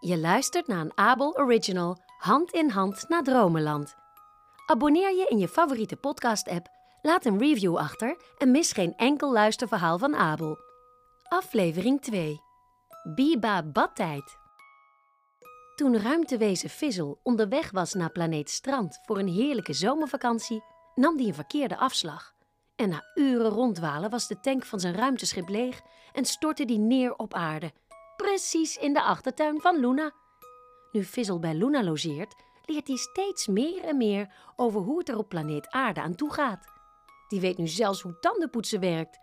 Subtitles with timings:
[0.00, 3.94] Je luistert naar een Abel Original Hand in Hand naar Dromenland.
[4.66, 6.68] Abonneer je in je favoriete podcast-app,
[7.02, 10.58] laat een review achter en mis geen enkel luisterverhaal van Abel.
[11.28, 12.40] Aflevering 2.
[13.14, 14.36] Biba Badtijd.
[15.74, 20.62] Toen ruimtewezen Fizzle onderweg was naar planeet Strand voor een heerlijke zomervakantie,
[20.94, 22.32] nam hij een verkeerde afslag.
[22.74, 25.80] En na uren rondwalen was de tank van zijn ruimteschip leeg
[26.12, 27.72] en stortte die neer op aarde.
[28.16, 30.12] Precies in de achtertuin van Luna.
[30.92, 35.18] Nu Fizzle bij Luna logeert, leert hij steeds meer en meer over hoe het er
[35.18, 36.66] op planeet Aarde aan toe gaat.
[37.28, 39.18] Die weet nu zelfs hoe tandenpoetsen werkt.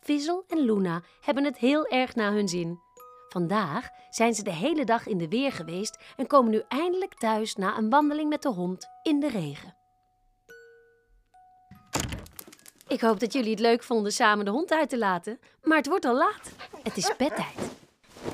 [0.00, 2.80] Fizzle en Luna hebben het heel erg naar hun zin.
[3.28, 7.54] Vandaag zijn ze de hele dag in de weer geweest en komen nu eindelijk thuis
[7.54, 9.76] na een wandeling met de hond in de regen.
[12.88, 15.86] Ik hoop dat jullie het leuk vonden samen de hond uit te laten, maar het
[15.88, 16.52] wordt al laat.
[16.82, 17.83] Het is bedtijd.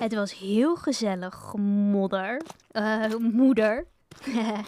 [0.00, 2.42] Het was heel gezellig, modder.
[2.70, 3.86] Eh, moeder.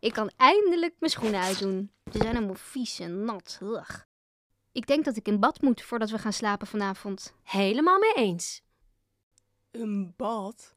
[0.00, 1.90] ik kan eindelijk mijn schoenen uitdoen.
[2.04, 3.58] Ze zijn helemaal vies en nat.
[3.62, 4.00] Ugh.
[4.72, 7.34] Ik denk dat ik in bad moet voordat we gaan slapen vanavond.
[7.42, 8.62] Helemaal mee eens.
[9.70, 10.74] Een bad?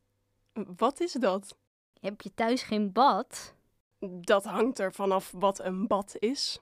[0.54, 1.58] Wat is dat?
[2.00, 3.56] Heb je thuis geen bad?
[4.00, 6.60] Dat hangt er vanaf wat een bad is.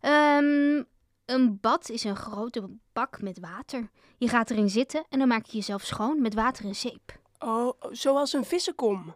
[0.00, 0.82] Ehm,
[1.24, 3.90] een bad is een grote bak met water.
[4.18, 7.20] Je gaat erin zitten en dan maak je jezelf schoon met water en zeep.
[7.38, 9.14] Oh, zoals een vissenkom.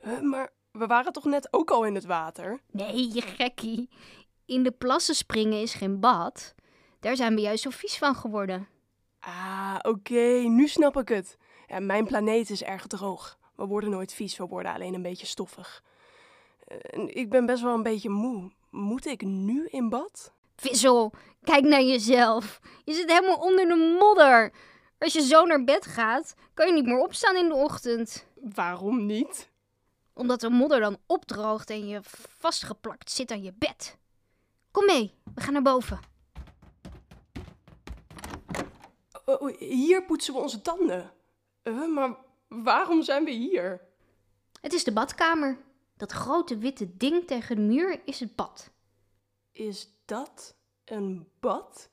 [0.00, 2.60] Huh, maar we waren toch net ook al in het water?
[2.70, 3.88] Nee, je gekkie.
[4.44, 6.54] In de plassen springen is geen bad.
[7.00, 8.68] Daar zijn we juist zo vies van geworden.
[9.20, 11.38] Ah, oké, nu snap ik het.
[11.66, 13.38] Ja, mijn planeet is erg droog.
[13.56, 15.82] We worden nooit vies, we worden alleen een beetje stoffig.
[16.66, 18.50] Eh, ik ben best wel een beetje moe.
[18.70, 20.32] Moet ik nu in bad?
[20.62, 21.12] Vissel,
[21.44, 22.60] kijk naar jezelf.
[22.84, 24.52] Je zit helemaal onder de modder.
[24.98, 28.26] Als je zo naar bed gaat, kan je niet meer opstaan in de ochtend.
[28.34, 29.50] Waarom niet?
[30.14, 32.00] Omdat de modder dan opdroogt en je
[32.38, 33.98] vastgeplakt zit aan je bed.
[34.70, 36.00] Kom mee, we gaan naar boven.
[39.24, 41.12] Oh, hier poetsen we onze tanden.
[41.62, 42.16] Uh, maar
[42.48, 43.80] waarom zijn we hier?
[44.60, 45.58] Het is de badkamer.
[45.96, 48.71] Dat grote witte ding tegen de muur is het bad.
[49.52, 50.54] Is dat
[50.84, 51.90] een bad?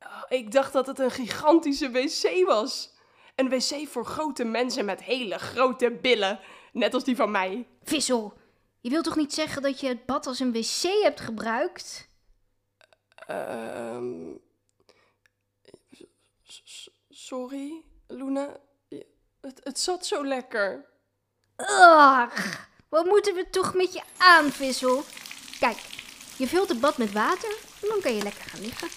[0.00, 2.96] Oh, ik dacht dat het een gigantische wc was.
[3.34, 6.40] Een wc voor grote mensen met hele grote billen.
[6.72, 7.66] Net als die van mij.
[7.82, 8.38] Vissel,
[8.80, 12.08] je wilt toch niet zeggen dat je het bad als een wc hebt gebruikt?
[13.26, 14.36] Ehm.
[17.08, 18.56] sorry, Luna.
[19.40, 20.86] Het, het zat zo lekker.
[21.56, 25.02] Ach, wat moeten we toch met je aan, Vissel?
[25.60, 25.76] Kijk,
[26.38, 27.50] je vult het bad met water
[27.82, 28.88] en dan kan je lekker gaan liggen.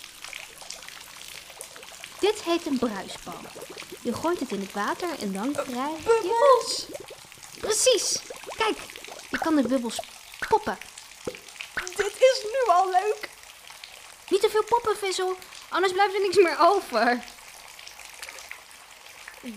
[2.19, 3.39] Dit heet een bruisbal.
[4.01, 6.03] Je gooit het in het water en dan krijg je...
[6.03, 6.85] Bubbels!
[7.59, 8.19] Precies.
[8.57, 8.77] Kijk,
[9.29, 9.99] je kan de bubbels
[10.49, 10.77] poppen.
[11.95, 13.29] Dit is nu al leuk.
[14.29, 15.37] Niet te veel poppen, Vissel,
[15.69, 17.23] anders blijft er niks meer over.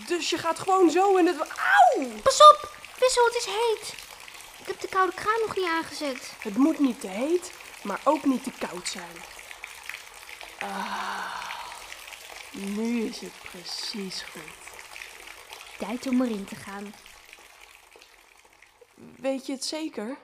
[0.07, 1.37] Dus je gaat gewoon zo in het...
[1.39, 2.07] Auw!
[2.23, 3.93] Pas op, Vissel, het is heet.
[4.59, 6.31] Ik heb de koude kraan nog niet aangezet.
[6.39, 7.51] Het moet niet te heet,
[7.85, 9.15] maar ook niet te koud zijn.
[10.59, 11.45] Ah,
[12.51, 14.41] nu is het precies goed.
[15.77, 16.93] Tijd om erin te gaan.
[19.17, 20.17] Weet je het zeker?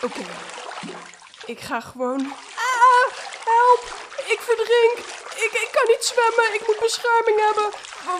[0.00, 0.24] Oké,
[1.46, 2.20] ik ga gewoon...
[2.54, 3.82] Ah, help!
[4.30, 4.98] Ik verdrink!
[5.34, 7.70] Ik, ik kan niet zwemmen, ik moet bescherming hebben.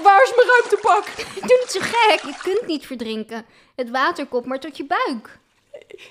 [0.02, 1.06] Waar is mijn ruimtepak?
[1.48, 3.46] Doe niet zo gek, je kunt niet verdrinken.
[3.76, 5.38] Het water komt maar tot je buik.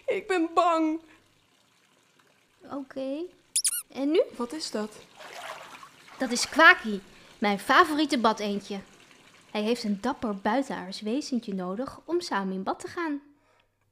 [0.06, 1.02] Ik ben bang.
[2.72, 3.20] Oké.
[3.90, 4.22] En nu?
[4.38, 4.92] Wat is dat?
[6.18, 7.02] Dat is Kwaki,
[7.38, 8.80] mijn favoriete badeentje.
[9.52, 13.22] Hij heeft een dapper buitenaards wezentje nodig om samen in bad te gaan.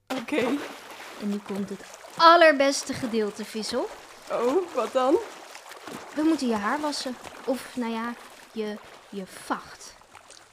[0.08, 0.58] Oké.
[1.22, 1.82] En nu komt het
[2.18, 3.90] allerbeste gedeelte, Vissel.
[4.32, 5.18] Oh, wat dan?
[6.16, 7.16] We moeten je haar wassen.
[7.46, 8.14] Of, nou ja,
[8.52, 8.78] je,
[9.10, 9.94] je vacht.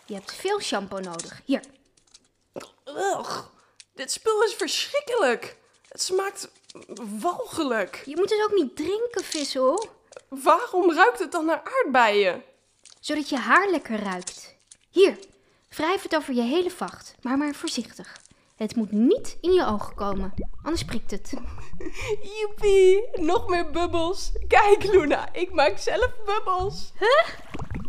[0.04, 1.40] Je hebt veel shampoo nodig.
[1.44, 1.60] Hier.
[2.84, 3.38] Ugh,
[3.94, 5.56] dit spul is verschrikkelijk.
[5.88, 6.48] Het smaakt
[7.20, 8.02] walgelijk.
[8.04, 9.88] Je moet het ook niet drinken, Vissel.
[10.28, 12.42] Waarom ruikt het dan naar aardbeien?
[13.00, 14.54] Zodat je haar lekker ruikt.
[14.90, 15.18] Hier,
[15.68, 18.16] wrijf het over je hele vacht, maar maar voorzichtig.
[18.56, 21.32] Het moet niet in je ogen komen, anders prikt het.
[22.40, 24.32] Joepie, nog meer bubbels.
[24.48, 26.92] Kijk Luna, ik maak zelf bubbels.
[26.98, 27.26] Huh?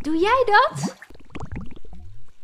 [0.02, 0.96] Doe jij dat?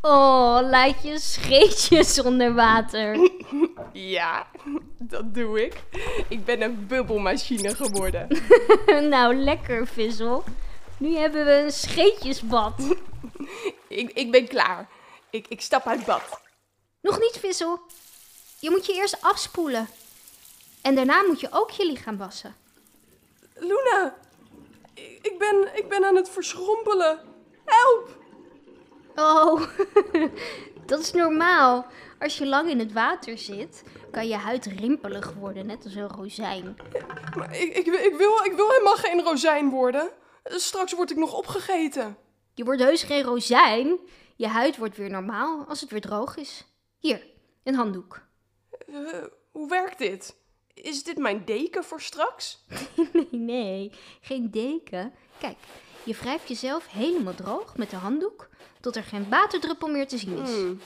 [0.01, 3.15] Oh, laat je scheetjes onder water.
[3.93, 4.47] Ja,
[5.13, 5.83] dat doe ik.
[6.29, 8.27] Ik ben een bubbelmachine geworden.
[9.09, 10.43] nou, lekker, Vissel.
[10.97, 12.73] Nu hebben we een scheetjesbad.
[13.87, 14.89] ik, ik ben klaar.
[15.29, 16.41] Ik, ik stap uit bad.
[17.01, 17.79] Nog niet, Vissel.
[18.59, 19.87] Je moet je eerst afspoelen.
[20.81, 22.55] En daarna moet je ook je lichaam wassen.
[23.55, 24.15] Luna,
[24.93, 27.19] ik ik ben, ik ben aan het verschrompelen.
[27.65, 28.21] Help!
[29.15, 29.61] Oh,
[30.93, 31.85] dat is normaal.
[32.19, 36.07] Als je lang in het water zit, kan je huid rimpelig worden, net als een
[36.07, 36.75] rozijn.
[37.37, 40.09] Maar ik, ik, ik, wil, ik wil helemaal geen rozijn worden.
[40.43, 42.17] Straks word ik nog opgegeten.
[42.53, 43.99] Je wordt heus geen rozijn.
[44.35, 46.65] Je huid wordt weer normaal als het weer droog is.
[46.97, 47.27] Hier,
[47.63, 48.21] een handdoek.
[48.87, 48.95] Eh,
[49.51, 50.35] hoe werkt dit?
[50.73, 52.65] Is dit mijn deken voor straks?
[53.13, 53.91] Nee, nee,
[54.21, 55.13] geen deken.
[55.39, 55.57] Kijk,
[56.05, 60.37] je wrijft jezelf helemaal droog met de handdoek tot er geen waterdruppel meer te zien
[60.37, 60.49] is.
[60.49, 60.79] Hmm.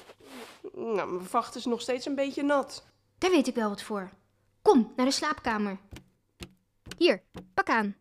[0.74, 2.86] Nou, mijn vacht is nog steeds een beetje nat.
[3.18, 4.10] Daar weet ik wel wat voor.
[4.62, 5.78] Kom, naar de slaapkamer.
[6.98, 7.24] Hier,
[7.54, 7.96] pak aan.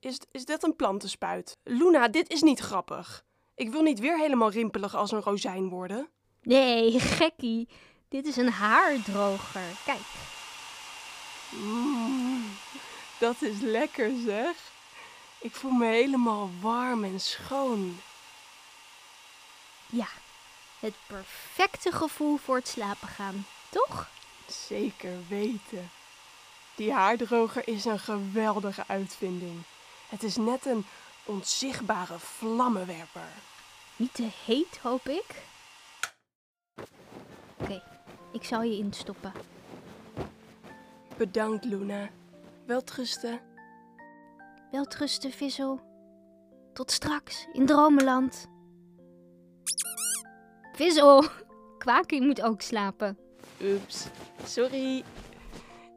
[0.00, 1.58] Is, is dit een plantenspuit?
[1.64, 3.24] Luna, dit is niet grappig.
[3.54, 6.08] Ik wil niet weer helemaal rimpelig als een rozijn worden.
[6.42, 7.68] Nee, gekkie.
[8.08, 9.80] Dit is een haardroger.
[9.84, 10.00] Kijk.
[11.50, 12.44] Mm,
[13.18, 14.69] dat is lekker zeg.
[15.40, 18.00] Ik voel me helemaal warm en schoon.
[19.86, 20.08] Ja,
[20.78, 24.08] het perfecte gevoel voor het slapen gaan, toch?
[24.46, 25.90] Zeker weten.
[26.74, 29.62] Die haardroger is een geweldige uitvinding.
[30.08, 30.86] Het is net een
[31.24, 33.28] onzichtbare vlammenwerper.
[33.96, 35.42] Niet te heet, hoop ik.
[37.56, 37.82] Oké,
[38.32, 39.32] ik zal je instoppen.
[41.16, 42.08] Bedankt, Luna.
[42.66, 43.49] Welterusten.
[44.70, 45.80] Welterusten, Vissel.
[46.72, 48.46] Tot straks in Dromenland.
[50.72, 51.24] Vissel,
[51.78, 53.18] Kwaakie moet ook slapen.
[53.62, 54.06] Oeps,
[54.44, 55.02] sorry.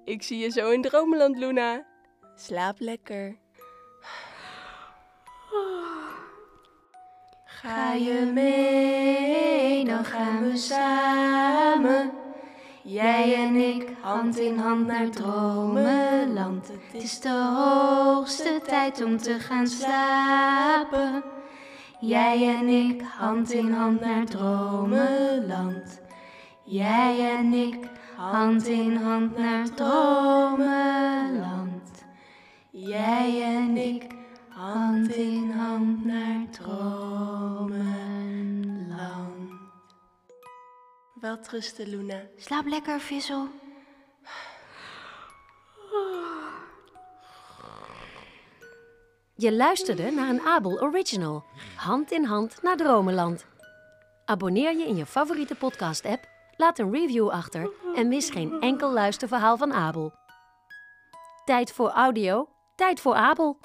[0.06, 1.86] Ik zie je zo in Dromeland, Luna.
[2.36, 3.38] Slaap lekker.
[7.46, 12.23] Ga je mee, dan gaan we samen.
[12.86, 16.68] Jij en ik, hand in hand naar Dromeland.
[16.68, 21.24] Het is de hoogste tijd om te gaan slapen.
[22.00, 26.02] Jij en ik, hand in hand naar Dromeland.
[26.64, 30.62] Jij en ik, hand in hand naar Dromeland.
[32.70, 34.04] Jij en ik,
[34.50, 38.03] hand in hand naar Dromeland.
[41.24, 42.22] Welterusten, Luna.
[42.38, 43.48] Slaap lekker, Vissel.
[49.36, 51.44] Je luisterde naar een Abel Original,
[51.76, 53.46] hand in hand naar Dromenland.
[54.26, 56.28] Abonneer je in je favoriete podcast-app,
[56.58, 60.14] laat een review achter en mis geen enkel luisterverhaal van Abel.
[61.46, 63.58] Tijd voor audio, tijd voor Abel.